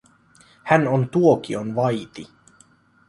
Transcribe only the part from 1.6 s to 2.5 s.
vaiti.